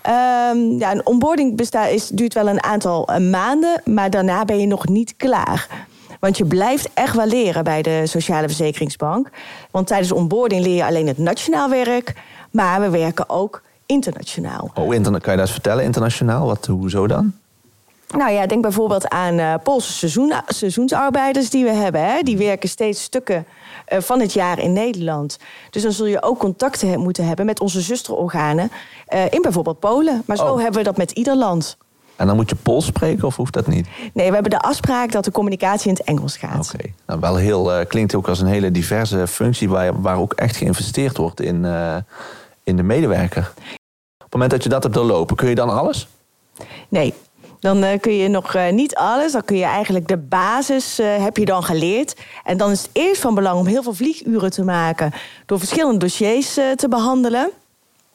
Ehm, 0.02 0.58
ja, 0.78 0.92
een 0.92 1.06
onboarding 1.06 1.56
bestaat, 1.56 1.90
is, 1.90 2.08
duurt 2.08 2.34
wel 2.34 2.48
een 2.48 2.62
aantal 2.62 3.08
maanden, 3.30 3.82
maar 3.84 4.10
daarna 4.10 4.44
ben 4.44 4.60
je 4.60 4.66
nog 4.66 4.88
niet 4.88 5.16
klaar. 5.16 5.86
Want 6.20 6.36
je 6.36 6.44
blijft 6.44 6.88
echt 6.94 7.16
wel 7.16 7.26
leren 7.26 7.64
bij 7.64 7.82
de 7.82 8.02
Sociale 8.04 8.46
Verzekeringsbank. 8.46 9.30
Want 9.70 9.86
tijdens 9.86 10.12
onboarding 10.12 10.62
leer 10.62 10.74
je 10.74 10.84
alleen 10.84 11.06
het 11.06 11.18
nationaal 11.18 11.70
werk, 11.70 12.14
maar 12.50 12.80
we 12.80 12.90
werken 12.90 13.28
ook 13.28 13.62
internationaal. 13.92 14.70
Oh, 14.74 14.94
interna- 14.94 15.18
kan 15.18 15.32
je 15.32 15.38
dat 15.38 15.46
eens 15.46 15.56
vertellen, 15.56 15.84
internationaal? 15.84 16.46
Wat, 16.46 16.66
hoezo 16.66 17.06
dan? 17.06 17.32
Nou 18.16 18.30
ja, 18.32 18.46
denk 18.46 18.62
bijvoorbeeld 18.62 19.08
aan 19.08 19.38
eh, 19.38 19.54
Poolse 19.62 19.92
seizoen, 19.92 20.32
seizoensarbeiders 20.46 21.50
die 21.50 21.64
we 21.64 21.70
hebben. 21.70 22.04
Hè. 22.04 22.22
Die 22.22 22.36
werken 22.36 22.68
steeds 22.68 23.02
stukken 23.02 23.44
eh, 23.84 24.00
van 24.00 24.20
het 24.20 24.32
jaar 24.32 24.58
in 24.58 24.72
Nederland. 24.72 25.38
Dus 25.70 25.82
dan 25.82 25.92
zul 25.92 26.06
je 26.06 26.22
ook 26.22 26.38
contacten 26.38 26.88
he- 26.88 26.96
moeten 26.96 27.26
hebben 27.26 27.46
met 27.46 27.60
onze 27.60 27.80
zusterorganen 27.80 28.70
eh, 29.06 29.20
in 29.30 29.42
bijvoorbeeld 29.42 29.78
Polen. 29.78 30.22
Maar 30.26 30.36
zo 30.36 30.44
Oh. 30.52 30.56
hebben 30.60 30.78
we 30.78 30.82
dat 30.84 30.96
met 30.96 31.10
ieder 31.10 31.36
land. 31.36 31.76
En 32.16 32.26
dan 32.26 32.36
moet 32.36 32.50
je 32.50 32.56
Pools 32.56 32.84
spreken 32.86 33.26
of 33.26 33.36
hoeft 33.36 33.52
dat 33.52 33.66
niet? 33.66 33.86
Nee, 34.12 34.26
we 34.28 34.32
hebben 34.34 34.50
de 34.50 34.60
afspraak 34.60 35.12
dat 35.12 35.24
de 35.24 35.30
communicatie 35.30 35.88
in 35.90 35.94
het 35.96 36.04
Engels 36.06 36.36
gaat. 36.36 36.70
Oké. 36.74 36.88
Nou, 37.06 37.20
wel 37.20 37.36
heel, 37.36 37.86
klinkt 37.86 38.14
ook 38.14 38.28
als 38.28 38.40
een 38.40 38.46
hele 38.46 38.70
diverse 38.70 39.26
functie 39.26 39.68
waar, 39.68 40.00
waar 40.00 40.16
ook 40.18 40.32
echt 40.32 40.56
geïnvesteerd 40.56 41.16
wordt 41.16 41.40
in, 41.40 41.64
in 42.64 42.76
de 42.76 42.82
medewerker. 42.82 43.52
Het 44.28 44.36
moment 44.36 44.50
dat 44.50 44.62
je 44.62 44.68
dat 44.68 44.82
hebt 44.82 44.94
doorlopen, 44.94 45.36
kun 45.36 45.48
je 45.48 45.54
dan 45.54 45.70
alles? 45.70 46.08
Nee, 46.88 47.14
dan 47.60 47.82
eh, 47.82 48.00
kun 48.00 48.16
je 48.16 48.28
nog 48.28 48.54
eh, 48.54 48.72
niet 48.72 48.94
alles. 48.94 49.32
Dan 49.32 49.44
kun 49.44 49.56
je 49.56 49.64
eigenlijk 49.64 50.08
de 50.08 50.16
basis 50.16 50.98
eh, 50.98 51.22
heb 51.22 51.36
je 51.36 51.44
dan 51.44 51.62
geleerd. 51.62 52.16
En 52.44 52.56
dan 52.56 52.70
is 52.70 52.82
het 52.82 52.90
eerst 52.92 53.20
van 53.20 53.34
belang 53.34 53.58
om 53.58 53.66
heel 53.66 53.82
veel 53.82 53.94
vlieguren 53.94 54.50
te 54.50 54.64
maken 54.64 55.12
door 55.46 55.58
verschillende 55.58 55.98
dossiers 55.98 56.54
te 56.54 56.86
behandelen. 56.88 57.50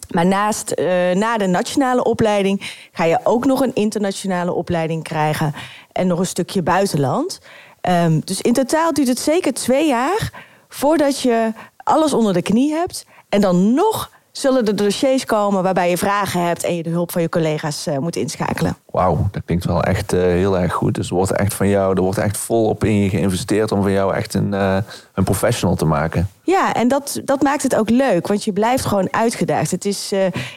Maar 0.09 0.25
naast 0.25 0.73
na 1.13 1.37
de 1.37 1.47
nationale 1.47 2.03
opleiding 2.03 2.87
ga 2.91 3.03
je 3.03 3.19
ook 3.23 3.45
nog 3.45 3.61
een 3.61 3.73
internationale 3.73 4.53
opleiding 4.53 5.03
krijgen 5.03 5.53
en 5.91 6.07
nog 6.07 6.19
een 6.19 6.25
stukje 6.25 6.61
buitenland. 6.61 7.39
Ehm, 7.81 8.19
dus 8.23 8.41
in 8.41 8.53
totaal 8.53 8.93
duurt 8.93 9.07
het 9.07 9.19
zeker 9.19 9.53
twee 9.53 9.87
jaar 9.87 10.31
voordat 10.69 11.19
je 11.19 11.51
alles 11.77 12.13
onder 12.13 12.33
de 12.33 12.41
knie 12.41 12.73
hebt. 12.73 13.05
En 13.29 13.41
dan 13.41 13.73
nog 13.73 14.09
zullen 14.37 14.65
er 14.65 14.75
dossiers 14.75 15.25
komen 15.25 15.63
waarbij 15.63 15.89
je 15.89 15.97
vragen 15.97 16.45
hebt 16.45 16.63
en 16.63 16.75
je 16.75 16.83
de 16.83 16.89
hulp 16.89 17.11
van 17.11 17.21
je 17.21 17.29
collega's 17.29 17.85
eh, 17.85 17.97
moet 17.97 18.15
inschakelen. 18.15 18.77
Wauw, 18.91 19.27
dat 19.31 19.41
klinkt 19.45 19.65
wel 19.65 19.83
echt 19.83 20.13
eh, 20.13 20.21
heel 20.21 20.59
erg 20.59 20.73
goed. 20.73 20.93
Dus 20.93 21.09
er 21.09 21.15
wordt 21.15 21.31
echt 21.31 21.53
van 21.53 21.67
jou, 21.67 21.95
er 21.95 22.01
wordt 22.01 22.17
echt 22.17 22.37
volop 22.37 22.83
in 22.83 22.99
je 22.99 23.09
geïnvesteerd 23.09 23.71
om 23.71 23.81
van 23.81 23.91
jou 23.91 24.13
echt 24.13 24.33
een, 24.33 24.53
eh, 24.53 24.77
een 25.13 25.23
professional 25.23 25.75
te 25.75 25.85
maken. 25.85 26.29
Ja, 26.43 26.73
en 26.73 26.87
dat, 26.87 27.21
dat 27.25 27.41
maakt 27.41 27.63
het 27.63 27.75
ook 27.75 27.89
leuk, 27.89 28.27
want 28.27 28.43
je 28.43 28.53
blijft 28.53 28.85
gewoon 28.85 29.13
uitgedaagd. 29.13 29.71
Het 29.71 29.85
is 29.85 30.11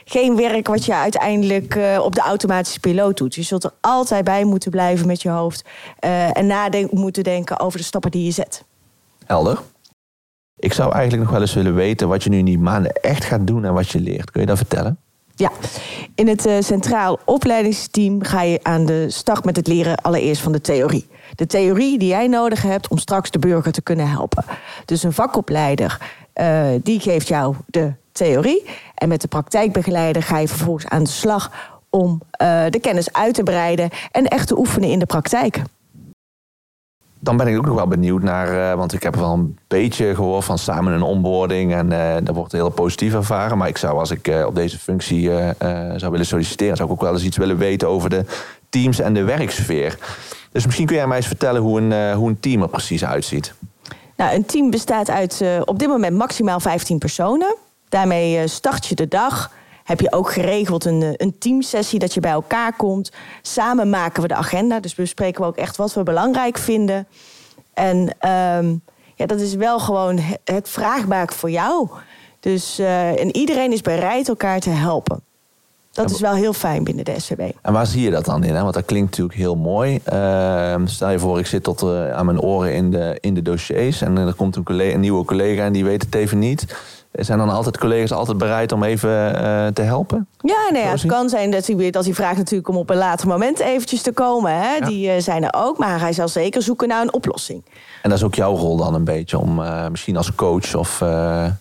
geen 0.05 0.37
werk 0.37 0.67
wat 0.67 0.85
je 0.85 0.95
uiteindelijk 0.95 1.79
op 2.01 2.15
de 2.15 2.21
automatische 2.21 2.81
piloot 2.81 3.17
doet. 3.17 3.35
Je 3.35 3.43
zult 3.43 3.65
er 3.65 3.73
altijd 3.81 4.25
bij 4.25 4.45
moeten 4.45 4.71
blijven 4.71 5.07
met 5.07 5.23
je 5.23 5.29
hoofd 5.29 5.65
en 6.33 6.47
nadenken 6.47 6.99
moeten 6.99 7.25
denken 7.25 7.61
over 7.61 7.79
de 7.79 7.85
stappen 7.85 8.11
die 8.11 8.25
je 8.25 8.31
zet. 8.31 8.65
Helder. 9.27 9.59
Ik 10.67 10.73
zou 10.73 10.93
eigenlijk 10.93 11.23
nog 11.23 11.33
wel 11.33 11.41
eens 11.41 11.55
willen 11.55 11.75
weten 11.75 12.09
wat 12.09 12.23
je 12.23 12.31
nu 12.31 12.39
in 12.39 12.45
die 12.45 12.59
maanden 12.59 12.93
echt 12.93 13.25
gaat 13.25 13.47
doen 13.47 13.65
en 13.65 13.75
wat 13.75 13.89
je 13.89 14.01
leert. 14.01 14.31
Kun 14.31 14.41
je 14.41 14.47
dat 14.47 14.57
vertellen? 14.57 14.99
Ja, 15.35 15.51
in 16.15 16.29
het 16.29 16.47
eh, 16.47 16.55
Centraal 16.61 17.19
Opleidingsteam 17.25 18.23
ga 18.23 18.43
je 18.43 18.61
aan 18.63 18.87
de 18.87 19.11
start 19.11 19.45
met 19.45 19.57
het 19.57 19.67
leren 19.67 19.97
allereerst 19.97 20.43
van 20.43 20.53
de 20.53 20.61
theorie. 20.61 21.09
De 21.35 21.47
theorie 21.47 21.99
die 21.99 22.09
jij 22.09 22.27
nodig 22.27 22.63
hebt 22.63 22.89
om 22.89 22.99
straks 22.99 23.31
de 23.31 23.39
burger 23.39 23.73
te 23.73 23.83
kunnen 23.83 24.09
helpen. 24.09 24.45
Dus 24.85 25.03
een 25.03 25.13
vakopleider 25.13 26.01
eh, 26.33 26.67
die 26.83 27.01
geeft 27.01 27.29
jou 27.29 27.55
de 27.67 27.93
theorie. 28.13 28.65
En 28.95 29.09
met 29.09 29.21
de 29.21 29.29
praktijkbegeleider 29.29 30.23
ga 30.23 30.39
je 30.39 30.49
vervolgens 30.49 30.89
aan 30.89 31.05
de 31.05 31.11
slag 31.11 31.51
om 31.91 32.23
eh, 32.31 32.65
de 32.71 32.81
kennis 32.81 33.13
uit 33.13 33.35
te 33.35 33.43
breiden 33.43 33.91
en 34.11 34.25
echt 34.25 34.49
te 34.49 34.59
oefenen 34.59 34.91
in 34.91 34.99
de 34.99 35.07
praktijk. 35.07 35.63
Dan 37.27 37.37
ben 37.37 37.47
ik 37.47 37.57
ook 37.57 37.67
nog 37.67 37.75
wel 37.75 37.87
benieuwd 37.87 38.23
naar, 38.23 38.55
uh, 38.55 38.75
want 38.75 38.93
ik 38.93 39.03
heb 39.03 39.17
wel 39.17 39.33
een 39.33 39.59
beetje 39.69 40.15
gehoord 40.15 40.45
van 40.45 40.59
samen 40.59 40.93
een 40.93 41.03
onboarding 41.03 41.75
en 41.75 41.91
uh, 41.93 42.15
dat 42.23 42.35
wordt 42.35 42.53
heel 42.53 42.71
positief 42.71 43.15
ervaren. 43.15 43.59
Maar 43.59 43.69
ik 43.69 43.79
zou, 43.79 43.99
als 43.99 44.11
ik 44.11 44.29
uh, 44.29 44.47
op 44.47 44.55
deze 44.55 44.79
functie 44.79 45.31
zou 45.97 46.11
willen 46.11 46.27
solliciteren, 46.27 46.77
zou 46.77 46.89
ik 46.89 46.95
ook 46.95 47.01
wel 47.01 47.13
eens 47.13 47.25
iets 47.25 47.37
willen 47.37 47.59
weten 47.59 47.89
over 47.89 48.11
de 48.11 48.25
teams 48.69 48.99
en 48.99 49.15
de 49.15 49.25
werksfeer. 49.25 49.99
Dus 50.53 50.65
misschien 50.65 50.87
kun 50.87 50.97
jij 50.97 51.07
mij 51.07 51.17
eens 51.17 51.27
vertellen 51.27 51.63
hoe 51.63 51.81
een, 51.81 52.15
hoe 52.15 52.29
een 52.29 52.41
team 52.41 52.63
er 52.63 52.69
precies 52.69 53.05
uitziet. 53.05 53.55
Nou, 54.17 54.35
een 54.35 54.47
team 54.47 54.71
bestaat 54.71 55.11
uit 55.11 55.45
op 55.65 55.79
dit 55.79 55.89
moment 55.89 56.17
maximaal 56.17 56.61
15 56.61 56.99
personen. 56.99 57.57
Daarmee 57.89 58.47
start 58.49 58.87
je 58.87 58.95
de 58.95 59.09
dag 59.09 59.51
heb 59.87 60.01
je 60.01 60.13
ook 60.13 60.33
geregeld 60.33 60.85
een, 60.85 61.03
eh, 61.03 61.11
een 61.17 61.39
teamsessie 61.39 61.99
dat 61.99 62.15
je 62.15 62.21
bij 62.21 62.31
elkaar 62.31 62.77
komt. 62.77 63.13
Samen 63.43 63.91
maken 63.91 64.23
we 64.23 64.29
de 64.29 64.35
agenda. 64.35 64.81
Dus 64.81 64.95
bespreken 64.95 65.41
we 65.41 65.47
ook 65.47 65.57
echt 65.57 65.77
wat 65.77 65.95
we 65.95 66.03
belangrijk 66.03 66.59
vinden. 66.59 67.07
En 67.75 67.99
um, 67.99 68.83
ja, 69.15 69.27
dat 69.27 69.41
is 69.41 69.55
wel 69.55 69.79
gewoon 69.79 70.21
het 70.45 70.69
vraagbaak 70.69 71.33
voor 71.33 71.51
jou. 71.51 71.89
Dus, 72.41 72.81
uh, 72.81 73.21
en 73.21 73.37
iedereen 73.37 73.73
is 73.73 73.81
bereid 73.81 74.29
elkaar 74.29 74.61
te 74.61 74.71
helpen. 74.71 75.21
Dat 75.93 76.11
is 76.11 76.21
wel 76.21 76.35
heel 76.35 76.53
fijn 76.53 76.85
binnen 76.85 77.05
de 77.05 77.21
SVB. 77.21 77.51
En 77.63 77.73
waar 77.73 77.87
zie 77.87 78.03
je 78.03 78.11
dat 78.11 78.25
dan 78.25 78.45
in? 78.45 78.55
Hè? 78.55 78.63
Want 78.63 78.75
dat 78.75 78.85
klinkt 78.85 79.11
natuurlijk 79.11 79.39
heel 79.39 79.57
mooi. 79.57 80.01
Uh, 80.13 80.75
stel 80.85 81.11
je 81.11 81.19
voor, 81.19 81.39
ik 81.39 81.47
zit 81.47 81.63
tot 81.63 81.83
uh, 81.83 82.13
aan 82.13 82.27
mijn 82.27 82.41
oren 82.41 82.75
in 82.75 82.91
de, 82.91 83.19
in 83.21 83.35
de 83.35 83.43
dossiers. 83.43 84.01
En 84.01 84.17
er 84.17 84.35
komt 84.35 84.57
een, 84.57 84.63
collega, 84.63 84.95
een 84.95 85.01
nieuwe 85.01 85.25
collega 85.25 85.65
en 85.65 85.73
die 85.73 85.85
weet 85.85 86.03
het 86.03 86.15
even 86.15 86.39
niet. 86.39 86.67
Zijn 87.19 87.39
dan 87.39 87.51
altijd 87.51 87.79
collega's 87.79 88.13
altijd 88.13 88.39
bereid 88.39 88.73
om 88.73 88.83
even 88.83 89.11
uh, 89.11 89.67
te 89.67 89.83
helpen? 89.83 90.29
Ja, 90.39 90.71
nee, 90.73 90.83
het 90.83 91.07
kan 91.07 91.29
zijn 91.29 91.51
dat 91.51 91.67
hij, 91.67 91.91
dat 91.91 92.05
hij 92.05 92.15
vraagt 92.15 92.37
natuurlijk 92.37 92.69
om 92.69 92.77
op 92.77 92.91
een 92.91 92.97
later 92.97 93.29
moment 93.29 93.59
eventjes 93.59 94.03
te 94.03 94.13
komen. 94.13 94.53
Hè. 94.53 94.75
Ja. 94.75 94.87
Die 94.87 95.09
uh, 95.09 95.13
zijn 95.19 95.45
er 95.45 95.55
ook, 95.57 95.79
maar 95.79 96.01
hij 96.01 96.13
zal 96.13 96.29
zeker 96.29 96.63
zoeken 96.63 96.89
naar 96.89 97.03
een 97.03 97.13
oplossing. 97.13 97.65
En 98.07 98.13
dat 98.13 98.21
is 98.21 98.27
ook 98.27 98.35
jouw 98.35 98.57
rol 98.57 98.77
dan 98.77 98.95
een 98.95 99.05
beetje, 99.05 99.39
om 99.39 99.59
uh, 99.59 99.89
misschien 99.89 100.17
als 100.17 100.35
coach 100.35 100.75
of... 100.75 101.05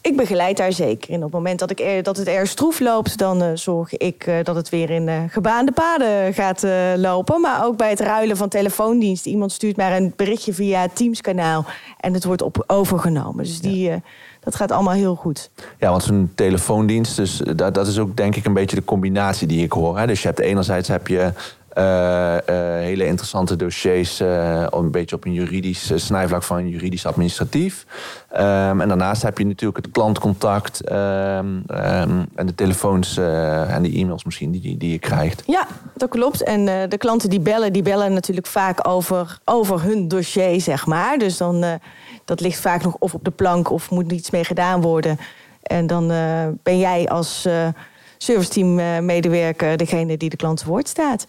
Ik 0.02 0.16
begeleid 0.16 0.58
daar 0.58 0.74
zeker 0.74 1.10
in. 1.10 1.16
Op 1.16 1.24
het 1.24 1.32
moment 1.32 1.60
dat, 1.60 1.72
ik 1.72 1.80
er, 1.80 2.04
dat 2.04 2.18
het 2.18 2.28
erg 2.28 2.50
stroef 2.50 2.80
loopt, 2.80 3.18
dan 3.18 3.58
zorg 3.58 3.98
ik 3.98 4.32
dat 4.44 4.56
het 4.56 4.70
weer 4.70 4.90
in 4.90 5.30
gebaande 5.30 5.72
paden 5.72 6.34
gaat 6.34 6.66
lopen. 6.96 7.42
Maar 7.42 7.66
ook 7.66 7.78
bij 7.78 7.90
het 7.90 8.00
ruilen 8.00 8.38
van 8.38 8.50
telefoondienst. 8.50 9.26
Iemand 9.26 9.52
stuurt 9.52 9.78
maar 9.78 9.96
een 9.96 10.14
berichtje 10.16 10.54
via 10.54 10.82
het 10.82 10.96
Teams-kanaal 10.96 11.66
en 12.00 12.14
het 12.14 12.26
wordt 12.26 12.42
op 12.42 12.64
overgenomen. 12.68 13.44
Dus 13.44 13.62
die... 13.62 13.84
Ja 13.84 14.00
dat 14.46 14.56
gaat 14.56 14.72
allemaal 14.72 14.94
heel 14.94 15.16
goed. 15.16 15.50
Ja, 15.80 15.90
want 15.90 16.04
zo'n 16.04 16.32
telefoondienst, 16.36 17.16
dus 17.16 17.42
dat, 17.56 17.74
dat 17.74 17.88
is 17.88 18.00
ook 18.00 18.18
denk 18.18 18.36
ik 18.36 18.46
een 18.46 18.54
beetje 18.54 18.76
de 18.76 18.84
combinatie 18.84 19.48
die 19.48 19.64
ik 19.64 19.72
hoor. 19.72 19.98
Hè? 19.98 20.08
Dus 20.08 20.22
je 20.22 20.28
hebt 20.28 20.40
enerzijds 20.40 20.88
heb 20.88 21.08
je 21.08 21.32
hele 21.76 23.06
interessante 23.06 23.56
dossiers, 23.56 24.22
uh, 24.22 24.66
een 24.70 24.92
beetje 24.92 25.16
op 25.16 25.26
een 25.26 25.34
juridisch 25.34 25.92
snijvlak 25.96 26.44
van 26.44 26.70
juridisch 26.70 27.06
administratief. 27.06 27.86
Um, 28.34 28.82
en 28.82 28.88
daarnaast 28.88 29.22
heb 29.22 29.38
je 29.38 29.46
natuurlijk 29.46 29.86
het 29.86 29.94
klantcontact 29.94 30.92
um, 30.92 30.98
um, 30.98 32.26
en 32.36 32.46
de 32.46 32.56
telefoons 32.56 33.18
en 33.18 33.84
de 33.84 33.92
e-mails 33.92 34.24
misschien 34.24 34.52
die, 34.52 34.78
die 34.78 34.92
je 34.92 35.00
krijgt. 35.00 35.44
Ja, 35.46 35.68
dat 35.94 36.10
klopt. 36.10 36.44
En 36.44 36.66
de 36.90 36.98
klanten 36.98 37.30
die 37.30 37.40
bellen, 37.40 37.74
die 37.74 37.82
bellen 37.82 38.14
natuurlijk 38.14 38.48
vaak 38.48 38.88
over, 38.88 39.40
over 39.46 39.84
hun 39.84 40.08
dossier, 40.08 40.62
zeg 40.62 40.86
maar. 40.86 41.18
Dus 41.18 41.38
dan 41.38 41.80
dat 42.26 42.40
ligt 42.40 42.60
vaak 42.60 42.84
nog 42.84 42.96
of 43.00 43.14
op 43.14 43.24
de 43.24 43.32
plank 43.32 43.72
of 43.72 43.90
moet 43.90 44.12
iets 44.12 44.30
mee 44.30 44.44
gedaan 44.44 44.82
worden. 44.82 45.20
En 45.62 45.88
dan 45.88 46.08
ben 46.64 46.80
jij 46.80 47.08
als 47.08 47.46
uh, 47.48 47.68
serviceteam 48.18 49.06
medewerker 49.06 49.78
degene 49.78 50.18
die 50.18 50.30
de 50.30 50.36
klant 50.36 50.64
woord 50.64 50.88
staat. 50.88 51.26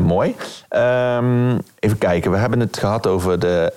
Mooi. 0.00 0.36
Um, 0.70 1.58
even 1.78 1.98
kijken, 1.98 2.30
we 2.30 2.36
hebben 2.36 2.60
het 2.60 2.76
gehad 2.76 3.06
over 3.06 3.38
de, 3.38 3.72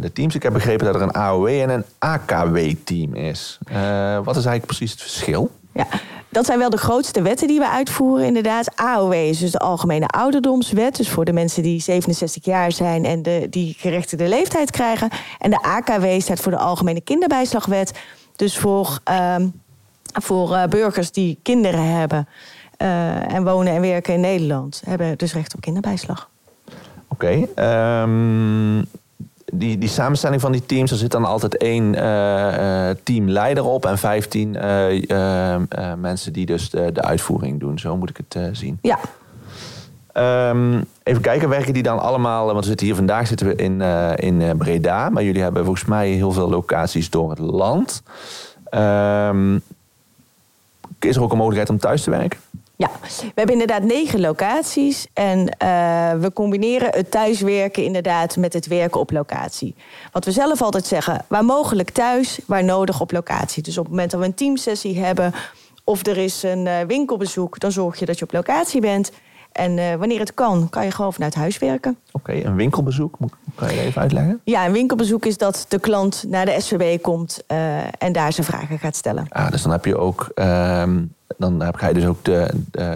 de 0.00 0.12
teams. 0.12 0.34
Ik 0.34 0.42
heb 0.42 0.52
begrepen 0.52 0.86
dat 0.86 0.94
er 0.94 1.02
een 1.02 1.12
AOW 1.12 1.46
en 1.46 1.70
een 1.70 1.84
AKW-team 1.98 3.14
is. 3.14 3.58
wat 4.24 4.36
is 4.36 4.44
eigenlijk 4.44 4.66
precies 4.66 4.90
het 4.90 5.00
verschil? 5.00 5.50
Ja, 5.72 5.86
dat 6.32 6.46
zijn 6.46 6.58
wel 6.58 6.70
de 6.70 6.76
grootste 6.76 7.22
wetten 7.22 7.48
die 7.48 7.58
we 7.58 7.68
uitvoeren, 7.68 8.26
inderdaad. 8.26 8.76
AOW 8.76 9.12
is 9.12 9.38
dus 9.38 9.50
de 9.50 9.58
Algemene 9.58 10.06
Ouderdomswet. 10.06 10.96
Dus 10.96 11.08
voor 11.08 11.24
de 11.24 11.32
mensen 11.32 11.62
die 11.62 11.80
67 11.80 12.44
jaar 12.44 12.72
zijn 12.72 13.04
en 13.04 13.22
de, 13.22 13.46
die 13.50 13.74
gerechtigde 13.78 14.28
leeftijd 14.28 14.70
krijgen. 14.70 15.10
En 15.38 15.50
de 15.50 15.62
AKW 15.62 16.20
staat 16.20 16.40
voor 16.40 16.52
de 16.52 16.58
Algemene 16.58 17.00
Kinderbijslagwet. 17.00 17.92
Dus 18.36 18.58
voor, 18.58 18.98
uh, 19.10 19.36
voor 20.02 20.66
burgers 20.68 21.10
die 21.10 21.38
kinderen 21.42 21.86
hebben 21.86 22.28
uh, 22.82 23.34
en 23.34 23.44
wonen 23.44 23.72
en 23.72 23.80
werken 23.80 24.14
in 24.14 24.20
Nederland, 24.20 24.82
hebben 24.84 25.18
dus 25.18 25.34
recht 25.34 25.54
op 25.54 25.60
kinderbijslag. 25.60 26.28
Oké. 27.08 27.46
Okay, 27.54 28.02
um, 28.02 28.78
ehm, 28.78 28.84
die, 29.52 29.78
die 29.78 29.88
samenstelling 29.88 30.40
van 30.40 30.52
die 30.52 30.66
teams, 30.66 30.90
er 30.90 30.96
zit 30.96 31.10
dan 31.10 31.24
altijd 31.24 31.56
één 31.56 31.94
uh, 31.94 32.90
teamleider 33.02 33.64
op 33.64 33.86
en 33.86 33.98
vijftien 33.98 34.54
uh, 34.54 35.94
mensen 35.96 36.32
die 36.32 36.46
dus 36.46 36.70
de, 36.70 36.92
de, 36.92 37.02
uitvoering 37.02 37.60
doen. 37.60 37.78
Zo 37.78 37.96
moet 37.96 38.10
ik 38.10 38.20
het 38.28 38.56
zien. 38.56 38.78
Ja. 38.82 38.98
Um, 40.50 40.84
even 41.02 41.22
kijken, 41.22 41.48
werken 41.48 41.72
die 41.72 41.82
dan 41.82 41.98
allemaal, 41.98 42.46
want 42.46 42.58
we 42.58 42.64
zitten 42.64 42.86
hier 42.86 42.94
vandaag 42.96 43.26
zitten 43.26 43.46
we 43.46 43.54
in, 43.56 43.80
in 44.16 44.56
Breda, 44.56 45.10
maar 45.10 45.22
jullie 45.22 45.42
hebben 45.42 45.64
volgens 45.64 45.84
mij 45.84 46.08
heel 46.08 46.32
veel 46.32 46.48
locaties 46.48 47.10
door 47.10 47.30
het 47.30 47.38
land. 47.38 48.02
Um, 48.70 49.62
is 51.04 51.16
er 51.16 51.22
ook 51.22 51.30
een 51.30 51.36
mogelijkheid 51.36 51.70
om 51.70 51.78
thuis 51.78 52.02
te 52.02 52.10
werken? 52.10 52.38
Ja, 52.82 52.90
we 53.20 53.32
hebben 53.34 53.52
inderdaad 53.52 53.82
negen 53.82 54.20
locaties. 54.20 55.06
En 55.12 55.38
uh, 55.38 55.46
we 56.20 56.30
combineren 56.34 56.88
het 56.90 57.10
thuiswerken 57.10 57.84
inderdaad 57.84 58.36
met 58.36 58.52
het 58.52 58.66
werken 58.66 59.00
op 59.00 59.10
locatie. 59.10 59.74
Wat 60.12 60.24
we 60.24 60.32
zelf 60.32 60.62
altijd 60.62 60.86
zeggen, 60.86 61.24
waar 61.28 61.44
mogelijk 61.44 61.90
thuis, 61.90 62.40
waar 62.46 62.64
nodig 62.64 63.00
op 63.00 63.12
locatie. 63.12 63.62
Dus 63.62 63.78
op 63.78 63.84
het 63.84 63.92
moment 63.92 64.10
dat 64.10 64.20
we 64.20 64.26
een 64.26 64.34
teamsessie 64.34 64.98
hebben 64.98 65.32
of 65.84 66.06
er 66.06 66.16
is 66.16 66.42
een 66.42 66.66
uh, 66.66 66.80
winkelbezoek, 66.86 67.58
dan 67.58 67.72
zorg 67.72 67.98
je 67.98 68.06
dat 68.06 68.18
je 68.18 68.24
op 68.24 68.32
locatie 68.32 68.80
bent. 68.80 69.12
En 69.52 69.78
uh, 69.78 69.94
wanneer 69.94 70.18
het 70.18 70.34
kan, 70.34 70.68
kan 70.68 70.84
je 70.84 70.90
gewoon 70.90 71.12
vanuit 71.12 71.34
huis 71.34 71.58
werken. 71.58 71.98
Oké, 72.12 72.32
een 72.32 72.56
winkelbezoek, 72.56 73.16
kan 73.54 73.74
je 73.74 73.80
even 73.80 74.00
uitleggen? 74.00 74.40
Ja, 74.44 74.66
een 74.66 74.72
winkelbezoek 74.72 75.26
is 75.26 75.38
dat 75.38 75.64
de 75.68 75.78
klant 75.78 76.24
naar 76.28 76.46
de 76.46 76.60
SVB 76.60 77.02
komt 77.02 77.44
en 77.98 78.12
daar 78.12 78.32
zijn 78.32 78.46
vragen 78.46 78.78
gaat 78.78 78.96
stellen. 78.96 79.26
Ah, 79.28 79.50
dus 79.50 79.62
dan 79.62 79.72
heb 79.72 79.84
je 79.84 79.96
ook 79.96 80.30
ehm, 80.34 80.98
dan 81.38 81.62
ga 81.76 81.88
je 81.88 81.94
dus 81.94 82.06
ook 82.06 82.24
de, 82.24 82.50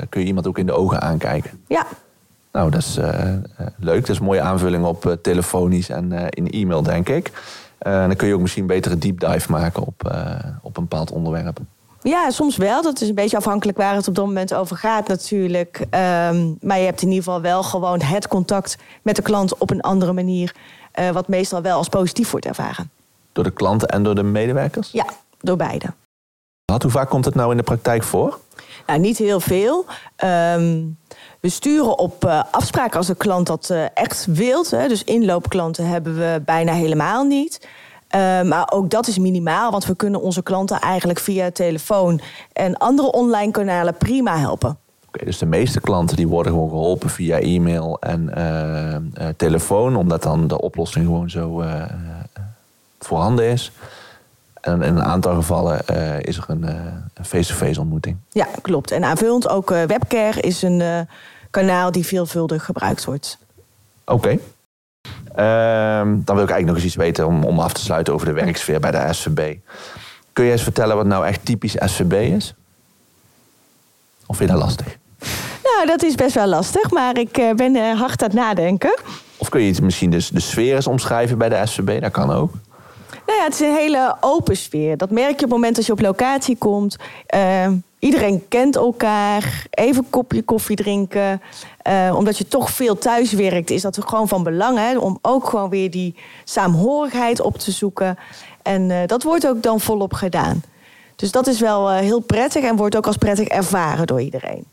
kun 0.08 0.20
je 0.20 0.26
iemand 0.26 0.46
ook 0.46 0.58
in 0.58 0.66
de 0.66 0.72
ogen 0.72 1.00
aankijken. 1.00 1.50
Ja. 1.66 1.86
Nou, 2.52 2.70
dat 2.70 2.80
is 2.80 2.98
uh, 2.98 3.32
leuk. 3.78 4.00
Dat 4.00 4.08
is 4.08 4.18
een 4.18 4.24
mooie 4.24 4.40
aanvulling 4.40 4.84
op 4.84 5.04
uh, 5.04 5.12
telefonisch 5.12 5.88
en 5.88 6.12
in 6.30 6.50
e-mail, 6.50 6.82
denk 6.82 7.08
ik. 7.08 7.30
dan 7.78 8.16
kun 8.16 8.28
je 8.28 8.34
ook 8.34 8.40
misschien 8.40 8.62
een 8.62 8.68
betere 8.68 8.98
deep 8.98 9.20
dive 9.20 9.50
maken 9.50 9.82
op, 9.82 10.16
op 10.62 10.76
een 10.76 10.82
bepaald 10.82 11.10
onderwerp. 11.10 11.58
Ja, 12.02 12.30
soms 12.30 12.56
wel. 12.56 12.82
Dat 12.82 13.00
is 13.00 13.08
een 13.08 13.14
beetje 13.14 13.36
afhankelijk 13.36 13.78
waar 13.78 13.94
het 13.94 14.08
op 14.08 14.14
dat 14.14 14.26
moment 14.26 14.54
over 14.54 14.76
gaat 14.76 15.08
natuurlijk. 15.08 15.78
Um, 15.80 16.58
maar 16.60 16.78
je 16.78 16.84
hebt 16.84 17.02
in 17.02 17.08
ieder 17.08 17.24
geval 17.24 17.40
wel 17.40 17.62
gewoon 17.62 18.00
het 18.00 18.28
contact 18.28 18.76
met 19.02 19.16
de 19.16 19.22
klant 19.22 19.58
op 19.58 19.70
een 19.70 19.80
andere 19.80 20.12
manier. 20.12 20.54
wat 21.12 21.28
meestal 21.28 21.62
wel 21.62 21.76
als 21.76 21.88
positief 21.88 22.30
wordt 22.30 22.46
ervaren. 22.46 22.90
Door 23.32 23.44
de 23.44 23.50
klanten 23.50 23.88
en 23.88 24.02
door 24.02 24.14
de 24.14 24.22
medewerkers? 24.22 24.90
Ja, 24.92 25.06
door 25.40 25.56
beide. 25.56 25.86
Hoe 26.72 26.90
vaak 26.90 27.08
komt 27.08 27.24
het 27.24 27.34
nou 27.34 27.50
in 27.50 27.56
de 27.56 27.62
praktijk 27.62 28.02
voor? 28.02 28.38
Nou, 28.86 29.00
niet 29.00 29.18
heel 29.18 29.40
veel. 29.40 29.84
Um, 30.24 30.98
we 31.40 31.48
sturen 31.48 31.98
op 31.98 32.24
uh, 32.24 32.42
afspraak 32.50 32.96
als 32.96 33.06
de 33.06 33.14
klant 33.14 33.46
dat 33.46 33.68
uh, 33.72 33.84
echt 33.94 34.26
wilt. 34.28 34.70
Hè. 34.70 34.88
Dus 34.88 35.04
inloopklanten 35.04 35.88
hebben 35.88 36.16
we 36.16 36.42
bijna 36.44 36.72
helemaal 36.72 37.24
niet. 37.24 37.68
Uh, 38.16 38.42
maar 38.42 38.70
ook 38.72 38.90
dat 38.90 39.06
is 39.06 39.18
minimaal, 39.18 39.70
want 39.70 39.84
we 39.84 39.96
kunnen 39.96 40.20
onze 40.20 40.42
klanten 40.42 40.80
eigenlijk 40.80 41.18
via 41.18 41.50
telefoon 41.50 42.20
en 42.52 42.76
andere 42.76 43.12
online 43.12 43.50
kanalen 43.50 43.96
prima 43.96 44.38
helpen. 44.38 44.78
Oké, 45.06 45.24
dus 45.24 45.38
de 45.38 45.46
meeste 45.46 45.80
klanten 45.80 46.16
die 46.16 46.28
worden 46.28 46.52
gewoon 46.52 46.68
geholpen 46.68 47.10
via 47.10 47.38
e-mail 47.38 47.96
en 48.00 48.30
uh, 48.38 49.28
telefoon, 49.36 49.96
omdat 49.96 50.22
dan 50.22 50.46
de 50.46 50.60
oplossing 50.60 51.04
gewoon 51.04 51.30
zo 51.30 51.62
voorhanden 52.98 53.44
is. 53.44 53.72
En 54.66 54.82
in 54.82 54.96
een 54.96 55.02
aantal 55.02 55.34
gevallen 55.34 55.82
uh, 55.90 56.20
is 56.20 56.36
er 56.36 56.44
een 56.46 56.64
uh, 56.64 57.26
face-to-face 57.26 57.80
ontmoeting. 57.80 58.16
Ja, 58.30 58.46
klopt. 58.62 58.90
En 58.90 59.04
aanvullend 59.04 59.48
ook 59.48 59.70
uh, 59.70 59.82
Webcare 59.82 60.40
is 60.40 60.62
een 60.62 61.06
kanaal 61.50 61.92
die 61.92 62.06
veelvuldig 62.06 62.64
gebruikt 62.64 63.04
wordt. 63.04 63.38
Oké. 64.04 64.12
Okay. 64.12 64.40
Ehm, 65.34 66.08
dan 66.24 66.34
wil 66.34 66.44
ik 66.44 66.50
eigenlijk 66.50 66.66
nog 66.66 66.76
eens 66.76 66.84
iets 66.84 66.94
weten 66.94 67.26
om, 67.26 67.44
om 67.44 67.60
af 67.60 67.72
te 67.72 67.80
sluiten 67.80 68.14
over 68.14 68.26
de 68.26 68.32
werksfeer 68.32 68.80
bij 68.80 68.90
de 68.90 69.12
SVB. 69.12 69.56
Kun 70.32 70.44
je 70.44 70.52
eens 70.52 70.62
vertellen 70.62 70.96
wat 70.96 71.06
nou 71.06 71.26
echt 71.26 71.44
typisch 71.44 71.76
SVB 71.84 72.12
is? 72.12 72.54
Of 74.26 74.36
vind 74.36 74.50
je 74.50 74.56
dat 74.56 74.64
lastig? 74.64 74.96
Nou, 75.62 75.86
dat 75.86 76.02
is 76.02 76.14
best 76.14 76.34
wel 76.34 76.46
lastig, 76.46 76.90
maar 76.90 77.18
ik 77.18 77.52
ben 77.56 77.96
hard 77.96 78.22
aan 78.22 78.28
het 78.28 78.38
nadenken. 78.38 78.98
Of 79.36 79.48
kun 79.48 79.60
je 79.60 79.82
misschien 79.82 80.10
dus 80.10 80.28
de 80.28 80.40
sfeer 80.40 80.74
eens 80.74 80.86
omschrijven 80.86 81.38
bij 81.38 81.48
de 81.48 81.62
SVB? 81.64 82.00
Dat 82.00 82.12
kan 82.12 82.30
ook. 82.30 82.52
Nou 83.26 83.38
ja, 83.38 83.44
het 83.44 83.52
is 83.52 83.60
een 83.60 83.74
hele 83.74 84.16
open 84.20 84.56
sfeer. 84.56 84.96
Dat 84.96 85.10
merk 85.10 85.28
je 85.28 85.34
op 85.34 85.40
het 85.40 85.50
moment 85.50 85.76
dat 85.76 85.86
je 85.86 85.92
op 85.92 86.00
locatie 86.00 86.56
komt. 86.56 86.96
Uh, 87.34 87.68
iedereen 87.98 88.48
kent 88.48 88.76
elkaar. 88.76 89.66
Even 89.70 90.04
een 90.04 90.10
kopje 90.10 90.42
koffie 90.42 90.76
drinken. 90.76 91.42
Uh, 91.88 92.14
omdat 92.16 92.38
je 92.38 92.48
toch 92.48 92.70
veel 92.70 92.98
thuis 92.98 93.32
werkt, 93.32 93.70
is 93.70 93.82
dat 93.82 93.98
gewoon 94.06 94.28
van 94.28 94.42
belang. 94.42 94.78
Hè, 94.78 94.98
om 94.98 95.18
ook 95.22 95.48
gewoon 95.48 95.70
weer 95.70 95.90
die 95.90 96.14
saamhorigheid 96.44 97.40
op 97.40 97.58
te 97.58 97.70
zoeken. 97.70 98.18
En 98.62 98.90
uh, 98.90 98.98
dat 99.06 99.22
wordt 99.22 99.48
ook 99.48 99.62
dan 99.62 99.80
volop 99.80 100.12
gedaan. 100.12 100.62
Dus 101.16 101.32
dat 101.32 101.46
is 101.46 101.60
wel 101.60 101.92
uh, 101.92 101.98
heel 101.98 102.20
prettig 102.20 102.64
en 102.64 102.76
wordt 102.76 102.96
ook 102.96 103.06
als 103.06 103.16
prettig 103.16 103.48
ervaren 103.48 104.06
door 104.06 104.20
iedereen. 104.20 104.64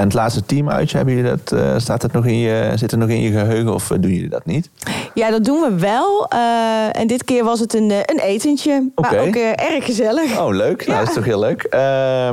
En 0.00 0.06
het 0.06 0.14
laatste 0.14 0.46
teamuitje, 0.46 0.96
hebben 0.96 1.14
jullie 1.14 1.30
dat, 1.30 1.52
uh, 1.52 1.78
staat 1.78 2.00
dat 2.00 2.12
nog 2.12 2.26
in 2.26 2.38
je, 2.38 2.72
zit 2.74 2.90
het 2.90 3.00
nog 3.00 3.08
in 3.08 3.20
je 3.20 3.30
geheugen 3.30 3.74
of 3.74 3.86
doen 3.86 4.10
jullie 4.10 4.28
dat 4.28 4.46
niet? 4.46 4.70
Ja, 5.14 5.30
dat 5.30 5.44
doen 5.44 5.60
we 5.60 5.78
wel. 5.78 6.26
Uh, 6.34 6.96
en 6.96 7.06
dit 7.06 7.24
keer 7.24 7.44
was 7.44 7.60
het 7.60 7.74
een, 7.74 7.90
een 7.90 8.18
etentje, 8.18 8.90
okay. 8.94 9.16
maar 9.16 9.26
ook 9.26 9.34
erg 9.34 9.84
gezellig. 9.84 10.40
Oh, 10.40 10.54
leuk. 10.54 10.80
Ja. 10.80 10.86
Nou, 10.86 10.98
dat 10.98 11.08
is 11.08 11.14
toch 11.14 11.24
heel 11.24 11.40
leuk. 11.40 11.66
Uh, 11.74 12.30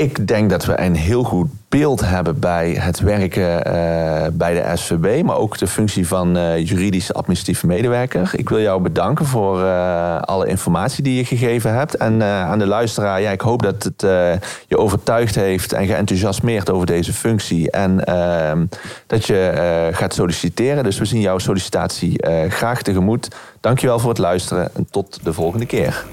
ik 0.00 0.26
denk 0.26 0.50
dat 0.50 0.64
we 0.64 0.80
een 0.80 0.94
heel 0.94 1.22
goed 1.22 1.48
beeld 1.68 2.00
hebben 2.00 2.38
bij 2.38 2.70
het 2.70 3.00
werken 3.00 3.66
uh, 3.66 4.26
bij 4.32 4.54
de 4.54 4.76
SVB, 4.76 5.22
maar 5.24 5.36
ook 5.36 5.58
de 5.58 5.66
functie 5.66 6.06
van 6.06 6.36
uh, 6.36 6.66
juridische 6.66 7.12
administratieve 7.12 7.66
medewerker. 7.66 8.30
Ik 8.36 8.48
wil 8.48 8.60
jou 8.60 8.82
bedanken 8.82 9.26
voor 9.26 9.60
uh, 9.60 10.18
alle 10.20 10.46
informatie 10.46 11.02
die 11.02 11.16
je 11.16 11.24
gegeven 11.24 11.74
hebt. 11.74 11.96
En 11.96 12.22
aan 12.22 12.58
de 12.58 12.66
luisteraar, 12.66 13.20
ja, 13.20 13.30
ik 13.30 13.40
hoop 13.40 13.62
dat 13.62 13.82
het 13.82 14.00
je 14.66 14.78
overtuigd 14.78 15.34
heeft 15.34 15.72
en 15.72 15.86
geenthousiasmeerd 15.86 16.70
over 16.70 16.86
deze 16.86 17.12
functie. 17.12 17.70
En 17.70 18.04
ehm, 18.04 18.66
dat 19.06 19.26
je 19.26 19.88
gaat 19.92 20.14
solliciteren. 20.14 20.84
Dus 20.84 20.98
we 20.98 21.04
zien 21.04 21.20
jouw 21.20 21.38
sollicitatie 21.38 22.26
graag 22.48 22.82
tegemoet. 22.82 23.28
Dankjewel 23.60 23.98
voor 23.98 24.10
het 24.10 24.18
luisteren 24.18 24.74
en 24.74 24.86
tot 24.90 25.18
de 25.22 25.32
volgende 25.32 25.66
keer. 25.66 26.04